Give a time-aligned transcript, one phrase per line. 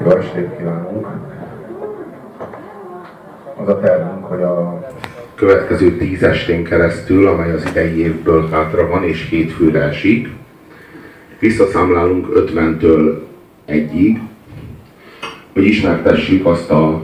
[0.00, 1.06] Jó estét kívánunk!
[3.56, 4.88] Az a tervünk, hogy a
[5.34, 10.28] következő tíz estén keresztül, amely az idei évből hátra van, és hétfőre esik,
[11.38, 13.18] visszaszámlálunk 50-től
[13.64, 14.20] egyig,
[15.52, 16.94] hogy ismertessük azt az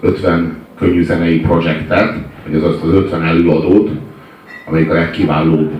[0.00, 3.90] 50 könnyűzenei projektet, vagy az azt az 50 előadót,
[4.66, 5.70] amelyik a legkiválóbb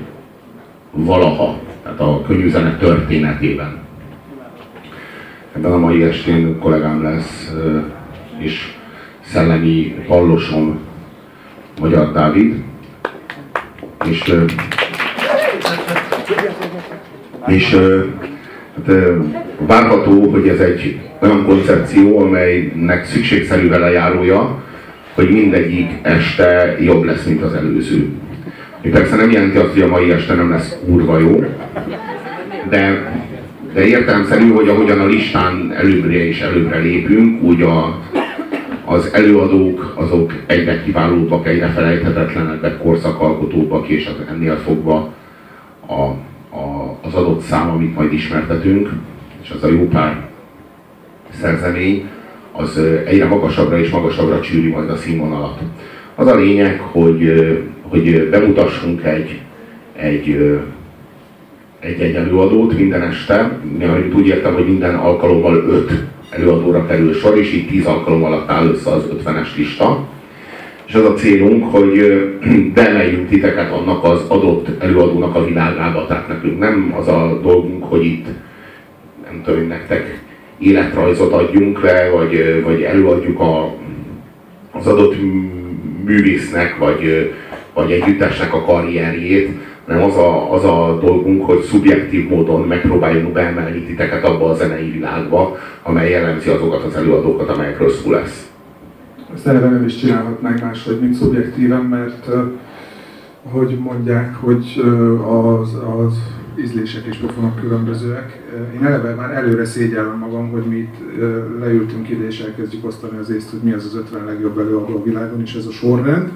[0.91, 3.88] valaha, tehát a könnyűzene történetében.
[5.59, 7.53] Ebben a mai estén kollégám lesz,
[8.39, 8.73] és
[9.21, 10.79] szellemi pallosom
[11.81, 12.55] Magyar Dávid,
[14.11, 14.35] és,
[17.47, 17.77] és
[18.77, 18.97] hát,
[19.59, 24.63] várható, hogy ez egy olyan koncepció, amelynek szükségszerű velejárója,
[25.15, 28.09] hogy mindegyik este jobb lesz, mint az előző.
[28.83, 31.45] Mi persze nem jelenti azt, hogy a mai este nem lesz kurva jó,
[32.69, 33.13] de,
[33.73, 38.01] de értelemszerű, hogy ahogyan a listán előbbre és előbbre lépünk, úgy a,
[38.85, 45.15] az előadók azok egyre kiválóbbak, egyre felejthetetlenebbek, korszakalkotóbbak, és az ennél fogva
[45.87, 46.03] a,
[46.57, 48.91] a, az adott szám, amit majd ismertetünk,
[49.43, 50.29] és az a jó pár
[51.31, 52.09] szerzemény,
[52.53, 55.61] az egyre magasabbra és magasabbra csűri majd a színvonalat.
[56.15, 57.33] Az a lényeg, hogy,
[57.83, 59.41] hogy bemutassunk egy,
[59.97, 60.59] egy,
[61.81, 65.93] egy, egy előadót minden este, amit úgy értem, hogy minden alkalommal öt
[66.31, 70.07] előadóra kerül sor, és így tíz alkalom alatt áll össze az 50-es lista.
[70.87, 72.23] És az a célunk, hogy
[72.75, 76.07] beemeljünk titeket annak az adott előadónak a világába.
[76.07, 78.27] Tehát nekünk nem az a dolgunk, hogy itt
[79.25, 80.23] nem tudom, nektek
[80.59, 83.75] életrajzot adjunk le, vagy, vagy előadjuk a,
[84.71, 85.17] az adott
[86.05, 87.33] művésznek, vagy,
[87.75, 89.51] vagy együttesnek a karrierjét,
[89.89, 94.91] hanem az a, az a dolgunk, hogy szubjektív módon megpróbáljunk beemelni titeket abba a zenei
[94.91, 98.51] világba, amely jellemzi azokat az előadókat, amelyekről szó lesz.
[99.35, 102.29] Ezt eleve nem is csinálhatnánk máshogy, mint szubjektíven, mert
[103.43, 104.83] hogy mondják, hogy
[105.27, 106.19] az, az
[106.61, 108.41] ízlések és pofonok különbözőek.
[108.75, 110.97] Én eleve már előre szégyellem magam, hogy mi itt
[111.61, 115.03] leültünk ide és elkezdjük osztani az észt, hogy mi az az 50 legjobb előadó a
[115.03, 116.31] világon, és ez a sorrend.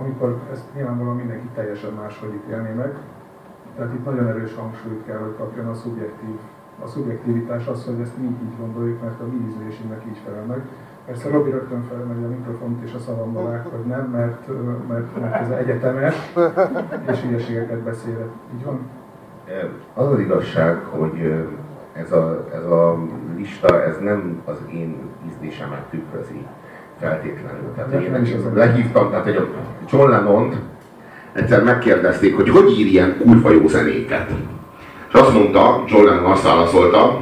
[0.00, 2.96] Amikor ezt nyilvánvalóan mindenki teljesen máshogy ítélné meg.
[3.76, 6.38] Tehát itt nagyon erős hangsúlyt kell, hogy kapjon a szubjektív
[6.84, 10.60] a szubjektivitás az, hogy ezt mi így gondoljuk, mert a mi ízlésünknek így felel meg.
[11.06, 14.48] Persze Robi rögtön felmeri a mikrofont és a szavamba vág, hogy nem, mert,
[14.88, 16.32] mert, mert ez egyetemes,
[17.10, 18.26] és hülyeségeket beszél.
[18.54, 18.78] Így van?
[19.94, 21.46] Az az igazság, hogy
[21.92, 22.98] ez a, ez a
[23.36, 24.96] lista, ez nem az én
[25.28, 26.46] ízlésemet tükrözi
[27.00, 27.72] feltétlenül.
[27.76, 29.46] Tehát én is lehívtam, tehát a
[29.92, 30.54] John lennon
[31.32, 34.30] egyszer megkérdezték, hogy hogy ír ilyen kurva jó zenéket.
[35.12, 37.20] És azt mondta, John Lennon azt válaszolta,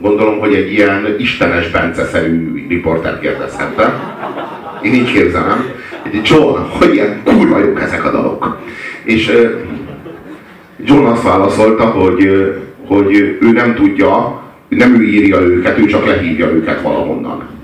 [0.00, 3.94] gondolom, hogy egy ilyen istenes Bence-szerű riporter kérdezhette.
[4.82, 5.64] Én így képzelem.
[6.24, 8.58] John, hogy ilyen kurva jók ezek a dalok.
[9.02, 9.32] És
[10.84, 12.52] John azt válaszolta, hogy,
[12.86, 17.57] hogy ő nem tudja, nem ő írja őket, ő csak lehívja őket valahonnan.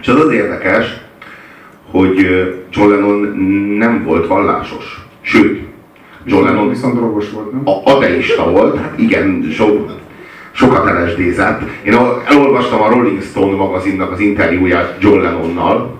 [0.00, 0.96] És az az érdekes,
[1.90, 2.16] hogy
[2.70, 3.36] John Lennon
[3.78, 5.06] nem volt vallásos.
[5.20, 5.60] Sőt,
[6.24, 7.62] John Lennon viszont drogos volt, nem?
[7.84, 9.90] ateista volt, hát igen, sok,
[10.52, 11.18] sokat lsd
[11.84, 11.98] Én
[12.28, 15.98] elolvastam a Rolling Stone magazinnak az interjúját John Lennonnal.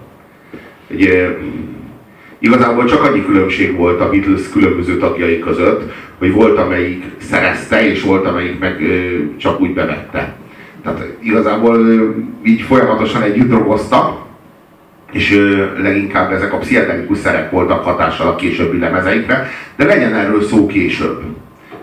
[0.90, 1.36] Egy,
[2.38, 8.02] igazából csak annyi különbség volt a Beatles különböző tagjai között, hogy volt amelyik szerezte, és
[8.02, 8.82] volt amelyik meg
[9.36, 10.36] csak úgy bevette.
[10.82, 11.86] Tehát igazából
[12.42, 14.26] így folyamatosan együtt drogoztak,
[15.12, 15.52] és
[15.82, 21.22] leginkább ezek a pszichedelikus szerek voltak hatással a későbbi lemezeikre, de legyen erről szó később.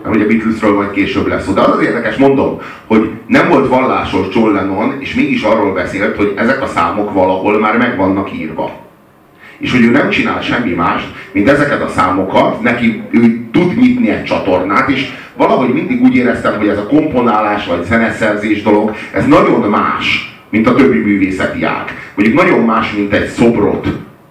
[0.02, 1.52] Mert ugye Beatlesről majd később lesz szó.
[1.52, 6.16] De az az érdekes, mondom, hogy nem volt vallásos John Lennon, és mégis arról beszélt,
[6.16, 8.85] hogy ezek a számok valahol már meg vannak írva.
[9.58, 14.10] És hogy ő nem csinál semmi mást, mint ezeket a számokat, neki ő tud nyitni
[14.10, 19.26] egy csatornát, és valahogy mindig úgy éreztem, hogy ez a komponálás vagy zeneszerzés dolog, ez
[19.26, 21.84] nagyon más, mint a többi művészeti ág.
[22.14, 23.86] Mondjuk nagyon más, mint egy szobrot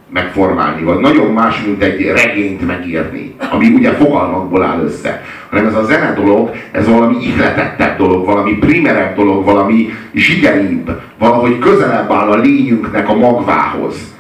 [0.09, 5.23] megformálni, vagy nagyon más, mint egy regényt megírni, ami ugye fogalmakból áll össze.
[5.49, 11.59] Hanem ez a zene dolog, ez valami ihletettebb dolog, valami primerebb dolog, valami zsigeribb, valahogy
[11.59, 14.14] közelebb áll a lényünknek a magvához.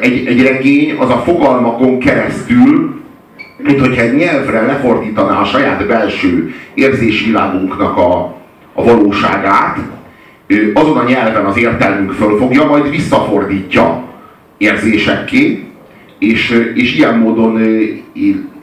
[0.00, 3.00] Egy, egy regény az a fogalmakon keresztül,
[3.56, 8.36] mint hogyha egy nyelvre lefordítaná a saját belső érzésvilágunknak a,
[8.72, 9.78] a valóságát,
[10.74, 14.02] azon a nyelven az értelmünk fölfogja, majd visszafordítja
[14.58, 15.64] érzésekké,
[16.18, 17.60] és, és ilyen módon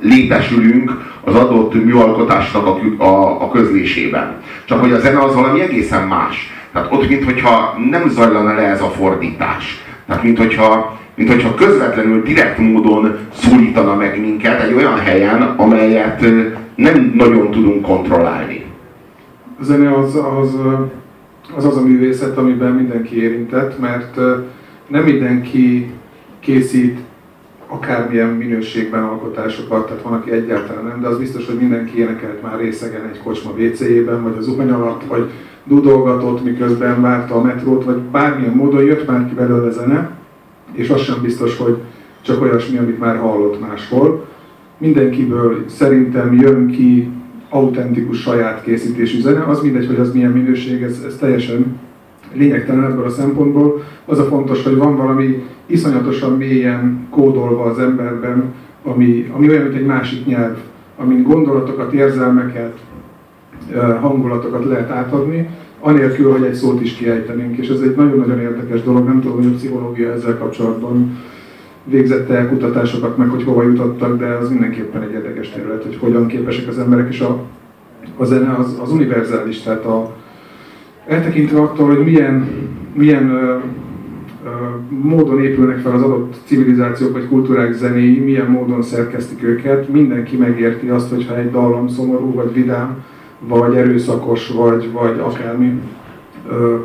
[0.01, 0.91] létesülünk
[1.23, 4.41] az adott műalkotásnak a, a, a közlésében.
[4.65, 6.51] Csak hogy a zene az valami egészen más.
[6.73, 9.83] Tehát ott, mintha nem zajlana le ez a fordítás.
[10.05, 16.25] Tehát, mintha mint hogyha közvetlenül, direkt módon szólítana meg minket egy olyan helyen, amelyet
[16.75, 18.65] nem nagyon tudunk kontrollálni.
[19.59, 20.55] A zene az az,
[21.55, 24.15] az, az a művészet, amiben mindenki érintett, mert
[24.87, 25.91] nem mindenki
[26.39, 26.99] készít
[27.67, 32.59] akármilyen minőségben alkotásokat, tehát van, aki egyáltalán nem, de az biztos, hogy mindenki énekelt már
[32.59, 35.31] részegen egy kocsma WC-jében, vagy az zuhany alatt, vagy
[35.63, 40.11] dudolgatott, miközben várta a metrót, vagy bármilyen módon jött már ki belőle zene,
[40.71, 41.77] és az sem biztos, hogy
[42.21, 44.25] csak olyasmi, amit már hallott máshol.
[44.77, 47.09] Mindenkiből szerintem jön ki
[47.49, 51.79] autentikus saját készítésű zene, az mindegy, hogy az milyen minőség, ez, ez teljesen
[52.33, 53.83] lényegtelen ebből a szempontból.
[54.05, 59.75] Az a fontos, hogy van valami iszonyatosan mélyen kódolva az emberben, ami, ami olyan, mint
[59.75, 60.57] egy másik nyelv,
[60.97, 62.77] amin gondolatokat, érzelmeket,
[64.01, 65.49] hangulatokat lehet átadni,
[65.79, 67.57] anélkül, hogy egy szót is kiejtenénk.
[67.57, 71.17] És ez egy nagyon-nagyon érdekes dolog, nem tudom, hogy a pszichológia ezzel kapcsolatban
[71.83, 76.67] végzette kutatásokat, meg hogy hova jutottak, de az mindenképpen egy érdekes terület, hogy hogyan képesek
[76.67, 77.41] az emberek, és a,
[78.17, 80.15] a zene az, az univerzális, tehát a,
[81.07, 82.47] eltekintve attól, hogy milyen,
[82.93, 83.57] milyen ö,
[84.45, 84.49] ö,
[84.89, 90.87] módon épülnek fel az adott civilizációk vagy kultúrák zenéi, milyen módon szerkesztik őket, mindenki megérti
[90.89, 93.03] azt, hogyha egy dallam szomorú vagy vidám,
[93.47, 95.81] vagy erőszakos, vagy, vagy akármi.
[96.49, 96.77] Ö,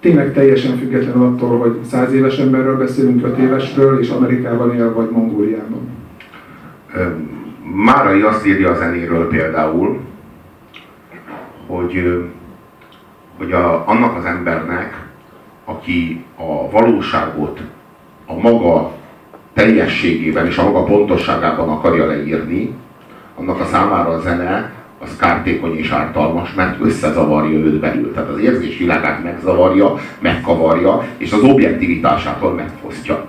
[0.00, 5.10] tényleg teljesen függetlenül attól, hogy száz éves emberről beszélünk, öt évesről, és Amerikában él, vagy
[5.10, 5.96] Mongóliában.
[7.74, 10.00] Márai azt írja a zenéről például,
[11.66, 12.24] hogy,
[13.36, 15.06] hogy a, annak az embernek,
[15.64, 17.60] aki a valóságot
[18.26, 18.92] a maga
[19.52, 22.74] teljességében és a maga pontosságában akarja leírni,
[23.34, 28.12] annak a számára a zene az kártékony és ártalmas, mert összezavarja őt belül.
[28.12, 33.26] Tehát az érzés világát megzavarja, megkavarja, és az objektivitásától megfosztja.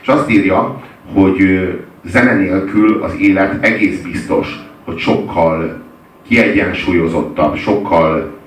[0.00, 0.82] És azt írja,
[1.12, 1.68] hogy
[2.02, 5.82] zene nélkül az élet egész biztos, hogy sokkal
[6.28, 8.38] kiegyensúlyozottabb, sokkal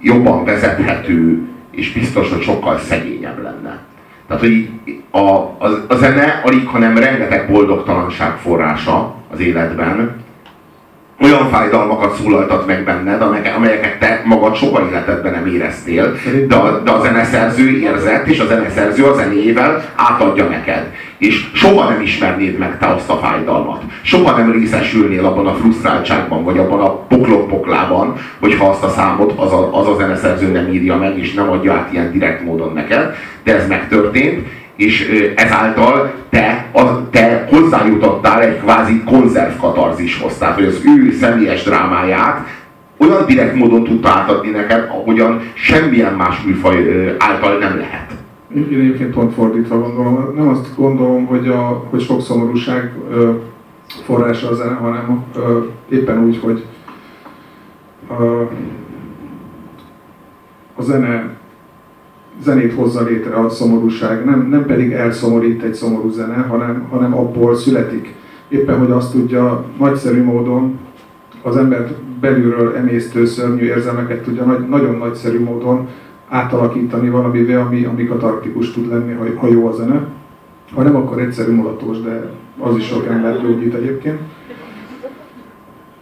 [0.00, 3.78] jobban vezethető, és biztos, hogy sokkal szegényebb lenne.
[4.26, 4.68] Tehát, hogy
[5.10, 10.16] a, a, a zene alig, hanem rengeteg boldogtalanság forrása az életben,
[11.20, 13.22] olyan fájdalmakat szólaltat meg benned,
[13.56, 16.14] amelyeket te magad soha életedben nem éreztél,
[16.48, 20.92] de a, de a zeneszerző érzett, és a zeneszerző a zenéjével átadja neked.
[21.18, 23.82] És soha nem ismernéd meg te azt a fájdalmat.
[24.02, 29.52] Soha nem részesülnél abban a frusztráltságban, vagy abban a poklok-poklában, hogyha azt a számot az
[29.52, 33.14] a, az a zeneszerző nem írja meg, és nem adja át ilyen direkt módon neked,
[33.44, 34.46] de ez megtörtént,
[34.78, 42.46] és ezáltal te, az, te hozzájutottál egy kvázi konzervkatarzishoz, tehát hogy az ő személyes drámáját
[42.96, 46.76] olyan direkt módon tudta átadni neked, ahogyan semmilyen más műfaj
[47.18, 48.12] által nem lehet.
[48.54, 50.34] Én egyébként pont fordítva gondolom.
[50.36, 53.30] Nem azt gondolom, hogy, a, hogy sok szomorúság ö,
[54.04, 55.58] forrása a zene, hanem ö,
[55.88, 56.64] éppen úgy, hogy
[58.20, 58.42] ö,
[60.74, 61.36] a zene
[62.42, 67.56] zenét hozza létre a szomorúság, nem, nem pedig elszomorít egy szomorú zene, hanem, hanem abból
[67.56, 68.14] születik.
[68.48, 70.78] Éppen, hogy azt tudja nagyszerű módon
[71.42, 75.88] az ember belülről emésztő szörnyű érzelmeket tudja nagy, nagyon nagyszerű módon
[76.28, 80.06] átalakítani valamivel, ami, ami katartikus tud lenni, ha, ha jó a zene.
[80.74, 84.18] Ha nem, akkor egyszerű mulatós, de az is sok ember gyógyít egyébként.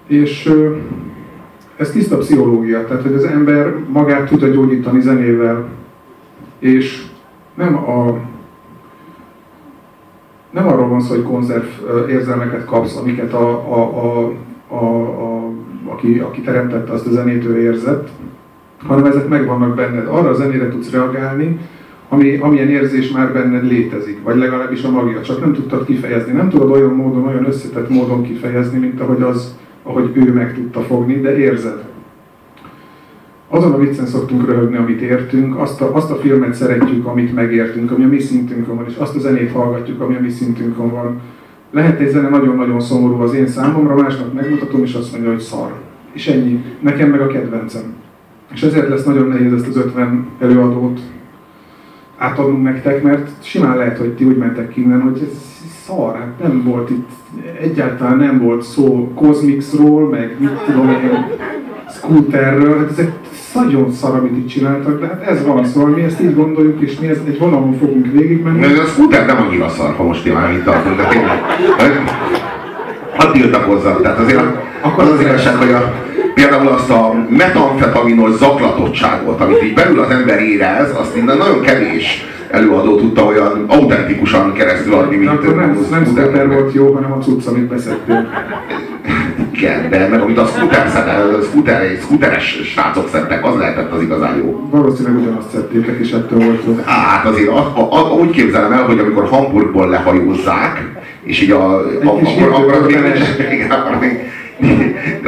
[0.07, 0.53] És
[1.77, 5.69] ez tiszta pszichológia, tehát hogy az ember magát tudja gyógyítani zenével,
[6.59, 7.07] és
[7.55, 8.19] nem a
[10.51, 11.65] nem arról van szó, hogy konzerv
[12.09, 14.33] érzelmeket kapsz, amiket a, a, a,
[14.69, 14.85] a,
[15.23, 15.51] a,
[15.85, 18.09] aki, aki teremtette azt a zenét, érzett,
[18.87, 20.07] hanem ezek megvannak benned.
[20.07, 21.59] Arra a zenére tudsz reagálni,
[22.09, 26.33] ami, amilyen érzés már benned létezik, vagy legalábbis a magja, csak nem tudtad kifejezni.
[26.33, 30.81] Nem tudod olyan módon, olyan összetett módon kifejezni, mint ahogy, az, ahogy ő meg tudta
[30.81, 31.85] fogni, de érzed
[33.57, 37.91] azon a viccen szoktunk röhögni, amit értünk, azt a, azt a filmet szeretjük, amit megértünk,
[37.91, 41.21] ami a mi szintünkön van, és azt a zenét hallgatjuk, ami a mi szintünkön van.
[41.71, 45.73] Lehet egy zene nagyon-nagyon szomorú az én számomra, másnak megmutatom, és azt mondja, hogy szar.
[46.13, 46.65] És ennyi.
[46.81, 47.95] Nekem meg a kedvencem.
[48.53, 51.01] És ezért lesz nagyon nehéz ezt az 50 előadót
[52.17, 56.63] átadnunk nektek, mert simán lehet, hogy ti úgy mentek innen, hogy ez szar, hát nem
[56.65, 57.09] volt itt,
[57.61, 61.27] egyáltalán nem volt szó Cosmixról, meg mit tudom én,
[61.91, 63.13] Scooterről, hát ezek
[63.57, 66.99] nagyon szar, amit itt csináltak, de hát ez van, szóval mi ezt így gondoljuk, és
[66.99, 68.61] mi ezt egy vonalon fogunk végigmenni.
[68.61, 71.43] De a scooter nem annyira szar, ha most én már itt tartunk, de tényleg.
[73.17, 74.03] hadd tiltakozzak.
[74.03, 74.43] Tehát azért
[74.97, 75.93] az az igazság, hogy a,
[76.35, 82.25] például azt a metamfetaminos zaklatottságot, amit így belül az ember érez, azt innen nagyon kevés
[82.51, 87.19] előadó tudta olyan autentikusan keresztül adni, mint Akkor nem, nem scooter volt jó, hanem a
[87.19, 88.29] cucc, amit beszedtél.
[89.51, 90.89] Igen, de meg amit a scooter
[91.43, 94.69] scooter, scooteres srácok szedtek, az lehetett az igazán jó.
[94.71, 96.79] Valószínűleg ugyanazt szedtétek, és ettől volt jó.
[96.85, 100.85] Hát azért a, a, a, úgy képzelem el, hogy amikor Hamburgból lehajózzák,
[101.23, 104.19] és így a, a, akkor, akkor, hídből még, bele- igen, akkor még,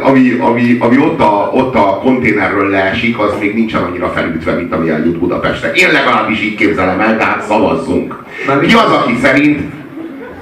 [0.09, 4.73] ami, ami, ami ott, a, ott a konténerről leesik, az még nincsen annyira felütve, mint
[4.73, 5.73] ami eljut Budapestre.
[5.73, 8.25] Én legalábbis így képzelem el, tehát szavazzunk.
[8.47, 9.61] Már Ki az, aki szerint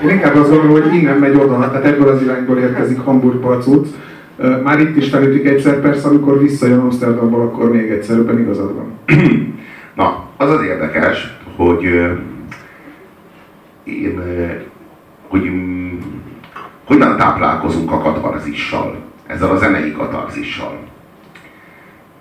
[0.02, 3.58] Én inkább azt gondolom, hogy innen megy oda, tehát ebből az irányból érkezik Hamburgba a
[3.58, 3.86] cucc.
[4.62, 8.98] Már itt is felütik egyszer, persze, amikor visszajön Amsterdamból, akkor még egyszer, ebben igazad van.
[9.96, 11.82] Na, az az érdekes, hogy
[13.84, 14.22] én,
[15.28, 15.98] hogy mm,
[16.86, 20.78] hogyan táplálkozunk a katarzissal, ezzel a zenei katarzissal.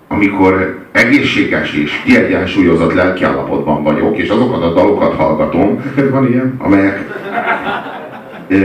[0.08, 6.54] Amikor egészséges és kiegyensúlyozott lelkiállapotban vagyok, és azokat a dalokat hallgatom, van ilyen?
[6.58, 7.04] amelyek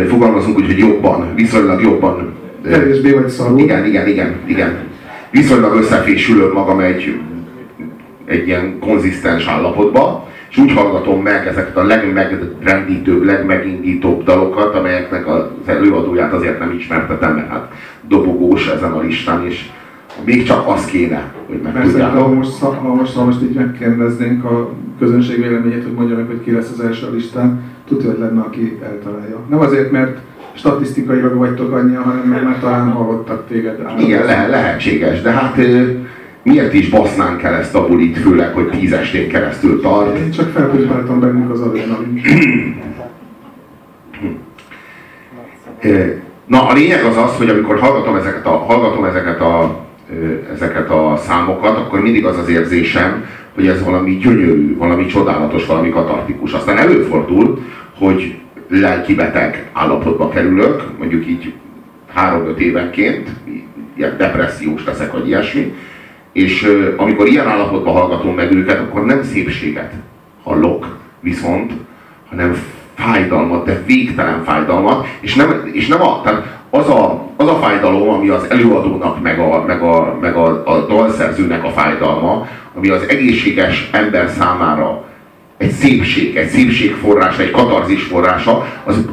[0.08, 2.40] fogalmazunk úgy, hogy jobban, viszonylag jobban
[2.70, 3.60] Kevésbé vagy szarul.
[3.60, 4.78] igen, igen, igen, igen.
[5.30, 7.20] Viszonylag összefésülöm magam egy,
[8.26, 15.44] egy ilyen konzisztens állapotba, és úgy hallgatom meg ezeket a legmegrendítőbb, legmegindítóbb dalokat, amelyeknek az
[15.66, 17.72] előadóját azért nem ismertetem, mert hát
[18.08, 19.70] dobogós ezen a listán, és
[20.24, 22.12] még csak az kéne, hogy Persze, megtudják.
[22.12, 26.42] ha most, ha most, ha most így megkérdeznénk a közönség véleményét, hogy mondja meg, hogy
[26.44, 29.40] ki lesz az első a listán, tudja, hogy lenne, aki eltalálja.
[29.50, 30.18] Nem azért, mert
[30.54, 33.80] statisztikailag vagytok annyian, hanem mert már talán hallottak téged.
[34.00, 35.58] Igen, le, lehetséges, de hát
[36.44, 40.18] miért is basznánk el ezt a bulit, főleg, hogy tíz estén keresztül tart.
[40.18, 42.22] Én csak felpumpáltam bennük az adrenalin.
[46.46, 49.86] Na, a lényeg az az, hogy amikor hallgatom ezeket a, hallgatom ezeket a,
[50.54, 55.90] ezeket a számokat, akkor mindig az az érzésem, hogy ez valami gyönyörű, valami csodálatos, valami
[55.90, 56.54] katartikus.
[56.54, 57.60] Aztán előfordul,
[57.98, 61.54] hogy lelkibeteg állapotba kerülök, mondjuk így
[62.14, 63.30] három-öt évenként,
[63.96, 65.74] ilyen depressziós leszek, vagy ilyesmi,
[66.32, 69.94] és amikor ilyen állapotban hallgatom meg őket, akkor nem szépséget
[70.44, 71.72] hallok, viszont,
[72.30, 72.56] hanem
[72.96, 78.10] fájdalmat, de végtelen fájdalmat, és nem, és nem a, tehát az a, az a fájdalom,
[78.10, 83.06] ami az előadónak, meg a, meg a, meg a, a dalszerzőnek a fájdalma, ami az
[83.08, 85.04] egészséges ember számára
[85.58, 89.06] egy szépség, egy szépségforrása, egy katarzis forrása, az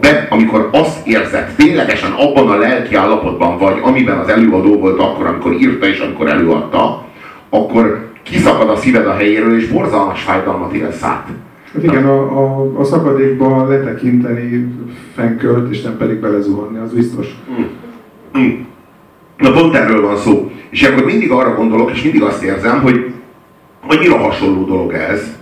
[0.00, 5.26] be, amikor azt érzed, ténylegesen abban a lelki állapotban vagy, amiben az előadó volt akkor,
[5.26, 7.04] amikor írta és amikor előadta,
[7.50, 11.28] akkor kiszakad a szíved a helyéről, és borzalmas fájdalmat élsz át.
[11.74, 14.74] Hát igen, a, a, a szakadékba letekinteni
[15.14, 17.26] fenkölt, és nem pedig belezuhanni, az biztos.
[18.38, 18.64] Mm.
[19.36, 20.50] Na pont erről van szó.
[20.70, 23.12] És akkor mindig arra gondolok, és mindig azt érzem, hogy
[23.86, 25.36] annyira hasonló dolog ez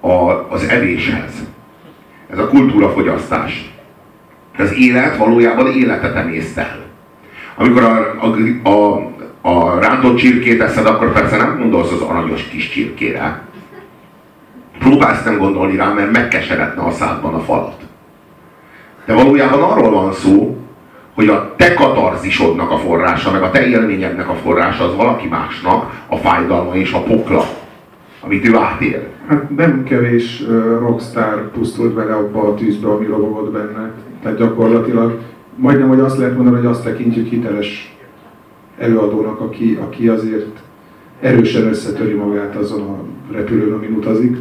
[0.00, 1.51] a, az evéshez.
[2.32, 3.70] Ez a kultúrafogyasztás.
[4.58, 6.80] Az élet valójában életet emészd el.
[7.54, 9.06] Amikor a, a, a,
[9.40, 13.40] a rántott csirkét eszed, akkor persze nem gondolsz az aranyos kis csirkére.
[14.78, 17.80] Próbálsz nem gondolni rá, mert megkeseredne a szádban a falat.
[19.04, 20.56] De valójában arról van szó,
[21.14, 26.04] hogy a te katarzisodnak a forrása, meg a te élményednek a forrása az valaki másnak
[26.06, 27.44] a fájdalma és a pokla,
[28.24, 29.02] amit ő átél.
[29.26, 30.44] Hát nem kevés
[30.78, 33.90] rockstar pusztult bele abba a tűzbe, ami lobogott benne.
[34.22, 35.18] Tehát gyakorlatilag
[35.56, 37.96] majdnem, hogy azt lehet mondani, hogy azt tekintjük hiteles
[38.78, 40.62] előadónak, aki, aki azért
[41.20, 44.36] erősen összetöri magát azon a repülőn, amin utazik.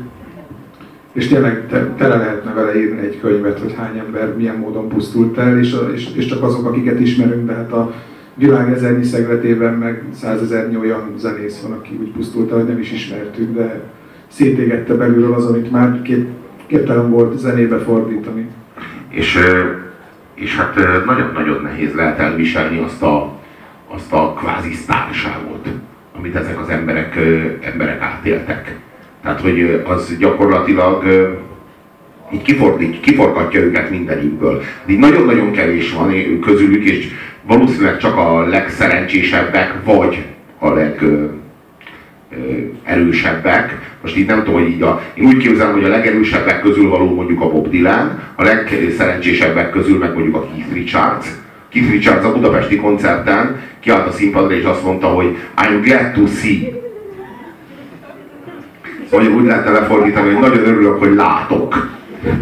[1.12, 5.38] És tényleg te, tele lehetne vele írni egy könyvet, hogy hány ember milyen módon pusztult
[5.38, 7.94] el, és, és, és csak azok, akiket ismerünk, de hát a
[8.34, 13.54] világ ezernyi szegletében meg százezernyi olyan zenész van, aki úgy pusztult hogy nem is ismertük,
[13.54, 13.82] de
[14.28, 16.28] szétégette belülről az, amit már kép,
[16.68, 18.48] képtelen volt zenébe fordítani.
[19.10, 19.40] És,
[20.34, 23.40] és hát nagyon-nagyon nehéz lehet elviselni azt a,
[23.88, 25.68] azt a kvázi sztárságot,
[26.18, 27.20] amit ezek az emberek,
[27.62, 28.76] emberek átéltek.
[29.22, 31.04] Tehát, hogy az gyakorlatilag
[32.34, 34.62] így kifordít, kiforgatja őket mindenükből.
[34.86, 37.10] De így nagyon-nagyon kevés van közülük, és
[37.52, 40.26] valószínűleg csak a legszerencsésebbek, vagy
[40.60, 41.26] a leg ö,
[42.32, 42.36] ö,
[42.84, 43.96] erősebbek.
[44.02, 47.14] Most így nem tudom, hogy így a, én úgy képzelem, hogy a legerősebbek közül való
[47.16, 51.28] mondjuk a Bob Dylan, a legszerencsésebbek közül meg mondjuk a Keith Richards.
[51.74, 56.26] Keith Richards a budapesti koncerten kiállt a színpadra és azt mondta, hogy I'm glad to
[56.28, 56.80] see.
[59.10, 61.90] Szóval úgy lehetne lefordítani, hogy nagyon örülök, hogy látok.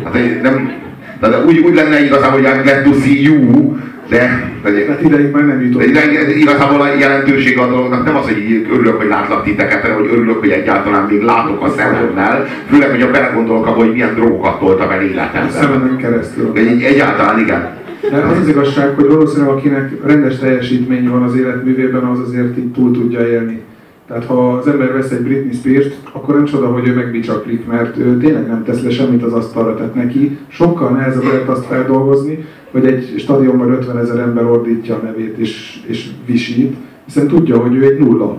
[0.04, 0.72] Hát nem,
[1.20, 3.78] Tehát úgy, úgy lenne igazából, hogy I'm glad to see you,
[4.10, 5.84] de, de, hát ideig már nem jutott.
[5.84, 9.98] De, de igazából a jelentőség a dolognak nem az, hogy örülök, hogy látlak titeket, hanem
[9.98, 12.48] hogy örülök, hogy egyáltalán még látok a szememmel.
[12.70, 15.48] Főleg, hogy a belegondolok abba, hogy milyen drogokat toltam el életemben.
[15.48, 16.52] A szememben keresztül.
[16.52, 17.78] De egy, egyáltalán igen.
[18.12, 22.72] De az az igazság, hogy valószínűleg akinek rendes teljesítmény van az életművében, az azért így
[22.72, 23.62] túl tudja élni.
[24.10, 27.98] Tehát ha az ember vesz egy Britney Spears-t, akkor nem csoda, hogy ő megbicsaklik, mert
[27.98, 32.46] ő tényleg nem tesz le semmit az asztalra, tehát neki sokkal nehezebb lehet azt feldolgozni,
[32.72, 36.76] hogy egy stadionban 50 ezer ember ordítja a nevét és, és visít,
[37.06, 38.38] hiszen tudja, hogy ő egy nulla.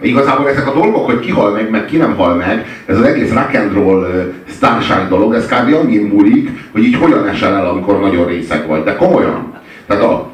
[0.00, 3.04] Igazából ezek a dolgok, hogy ki hal meg, meg ki nem hal meg, ez az
[3.04, 5.74] egész rock and roll sztárság dolog, ez kb.
[5.74, 8.82] annyi múlik, hogy így hogyan esel el, amikor nagyon részeg vagy.
[8.82, 9.52] De komolyan.
[9.86, 10.29] Tehát a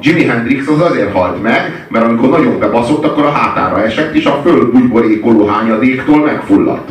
[0.00, 4.24] Jimi Hendrix az azért halt meg, mert amikor nagyon bebaszott, akkor a hátára esett, és
[4.24, 6.90] a földbugyborékoló hányadéktól megfulladt.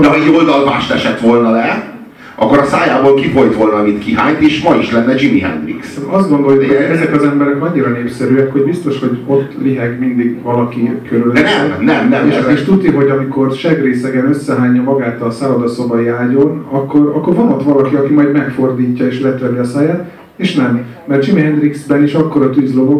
[0.00, 1.94] De ha egy oldalvást esett volna le,
[2.38, 5.98] akkor a szájából kifolyt volna, mint kihányt, és ma is lenne Jimi Hendrix.
[6.10, 10.90] Azt gondoljuk, hogy ezek az emberek annyira népszerűek, hogy biztos, hogy ott liheg mindig valaki
[11.08, 11.32] körül.
[11.32, 12.28] De nem, nem, nem.
[12.28, 12.52] És, ezek...
[12.52, 17.94] és tudni, hogy amikor segrészegen összehányja magát a szállodaszobai ágyon, akkor, akkor van ott valaki,
[17.94, 20.84] aki majd megfordítja és letörli a száját, és nem.
[21.06, 22.50] Mert Jimi Hendrixben is akkor a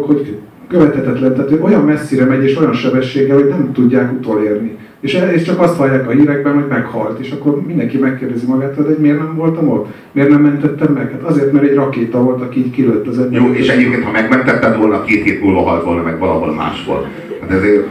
[0.05, 4.77] hogy követhetetlen, tehát olyan messzire megy és olyan sebességgel, hogy nem tudják utolérni.
[4.99, 8.97] És, és csak azt hallják a hírekben, hogy meghalt, és akkor mindenki megkérdezi magát, hogy
[8.99, 9.87] miért nem voltam ott?
[10.11, 11.11] Miért nem mentettem meg?
[11.11, 13.41] Hát azért, mert egy rakéta volt, aki így kilőtt az ember.
[13.41, 17.07] Jó, és egyébként, ha megmentetted volna, két hét múlva halt volna meg valahol máshol.
[17.41, 17.87] Hát ezért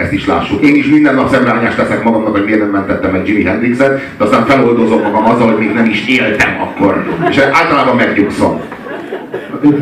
[0.00, 0.62] ezt is lássuk.
[0.64, 4.24] Én is minden nap szemrányást teszek magamnak, hogy miért nem mentettem meg Jimi Hendrixet, de
[4.24, 7.04] aztán feloldozom magam azzal, hogy még nem is éltem akkor.
[7.28, 8.60] És általában megnyugszom.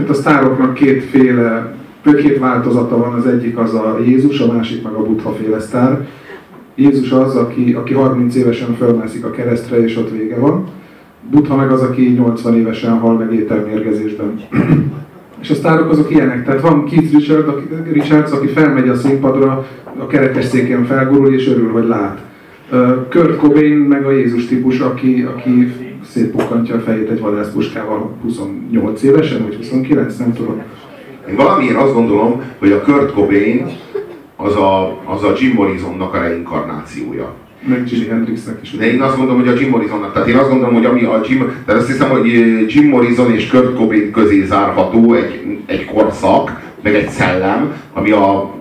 [0.09, 1.77] A sztároknak kétféle
[2.17, 6.07] két változata van, az egyik az a Jézus, a másik meg a Buddha féle sztár.
[6.75, 10.65] Jézus az, aki, aki 30 évesen fölmászik a keresztre, és ott vége van.
[11.31, 14.41] Buddha meg az, aki 80 évesen hal meg ételmérgezésben.
[15.41, 19.67] És a sztárok azok ilyenek, tehát van Keith Richard, aki, Richards, aki felmegy a színpadra,
[19.99, 22.21] a kerekes széken felgurul, és örül, hogy lát.
[23.11, 25.73] Kurt Cobain meg a Jézus típus, aki, aki
[26.05, 30.63] szétpukkantja a fejét egy vadászpuskával 28 évesen, vagy 29, nem tudom.
[31.29, 33.67] Én valamiért azt gondolom, hogy a Kurt Cobain
[34.37, 37.35] az a, az a Jim Morrisonnak a reinkarnációja.
[37.67, 38.71] Meg Jimi Hendrixnek is.
[38.71, 41.21] De én azt gondolom, hogy a Jim Morrisonnak, tehát én azt gondolom, hogy ami a
[41.29, 42.27] Jim, tehát azt hiszem, hogy
[42.69, 48.55] Jim Morrison és Kurt Cobain közé zárható egy, egy korszak, meg egy szellem, ami a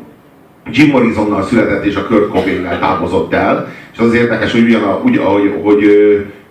[0.71, 5.01] Jim Morrisonnal született és a Kurt Cobain-nel távozott el, és az érdekes, hogy ugyan, a,
[5.05, 5.85] úgy, ahogy, hogy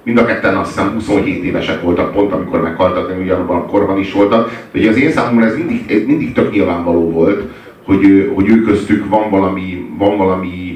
[0.03, 3.99] mind a ketten azt hiszem 27 évesek voltak pont, amikor meghaltak, de ugyanabban a korban
[3.99, 4.67] is voltak.
[4.73, 7.43] De az én számomra ez mindig, mindig tök nyilvánvaló volt,
[7.85, 10.76] hogy, hogy ő köztük van valami, van valami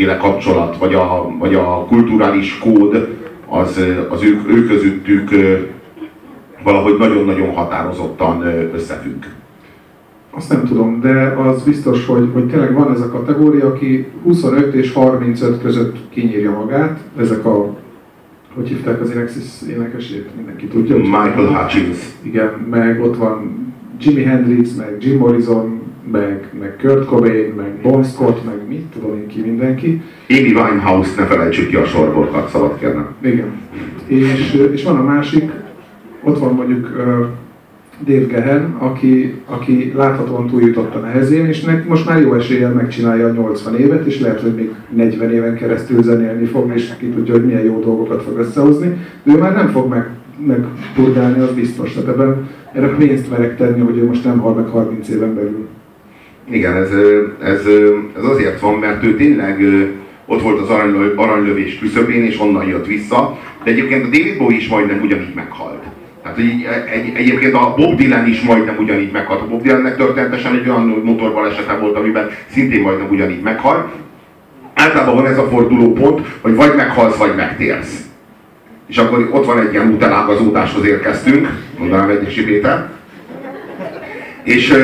[0.00, 3.16] féle kapcsolat, vagy a, vagy a kulturális kód
[3.48, 5.30] az, az ők, ők közöttük
[6.62, 8.42] valahogy nagyon-nagyon határozottan
[8.74, 9.24] összefügg.
[10.30, 14.74] Azt nem tudom, de az biztos, hogy, hogy tényleg van ez a kategória, aki 25
[14.74, 17.78] és 35 között kinyírja magát, ezek a
[18.54, 20.96] hogy hívták az Inexis énekesét, mindenki tudja.
[20.96, 21.98] Michael Hutchins.
[22.22, 23.66] Igen, meg ott van
[24.00, 29.16] Jimi Hendrix, meg Jim Morrison, meg, meg Kurt Cobain, meg Bon Scott, meg mit tudom
[29.16, 30.02] én ki mindenki.
[30.28, 33.14] Amy Winehouse, ne felejtsük ki a sorból, szabad kérnem.
[33.20, 33.52] Igen.
[34.06, 35.50] És, és van a másik,
[36.22, 37.26] ott van mondjuk uh,
[38.04, 43.26] Dave Gehen, aki, aki láthatóan túljutott a nehezén, és neki most már jó eséllyel megcsinálja
[43.26, 47.34] a 80 évet, és lehet, hogy még 40 éven keresztül zenélni fog, és ki tudja,
[47.34, 50.08] hogy milyen jó dolgokat fog összehozni, de ő már nem fog meg,
[50.46, 51.92] megpurgálni, az biztos.
[51.92, 55.68] Tehát ebben erre pénzt merek tenni, hogy ő most nem hal meg 30 éven belül.
[56.50, 56.90] Igen, ez,
[57.42, 57.66] ez,
[58.16, 59.64] ez azért van, mert ő tényleg
[60.26, 60.68] ott volt az
[61.16, 65.82] aranylövés küszöbén, és onnan jött vissza, de egyébként a David Bowie is majdnem ugyanígy meghalt.
[66.22, 69.40] Tehát egy, egy, egyébként a Bob Dylan is majdnem ugyanígy meghalt.
[69.40, 73.92] A Bob Dylannek történetesen egy olyan motorbaleset volt, amiben szintén majdnem ugyanígy meghalt.
[74.74, 78.04] Általában van ez a forduló pont, hogy vagy meghalsz, vagy megtérsz.
[78.86, 82.88] És akkor ott van egy ilyen útelágazódáshoz érkeztünk, mondanám egy Péter.
[84.42, 84.74] És,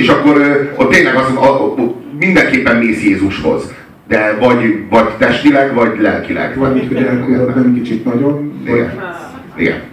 [0.00, 1.74] és akkor ott tényleg az, a,
[2.18, 3.74] mindenképpen mész Jézushoz.
[4.08, 6.58] De vagy, vagy testileg, vagy lelkileg.
[6.58, 8.62] Vagy, elküldött nem kicsit nagyon.
[8.66, 9.02] Igen.
[9.56, 9.89] Igen.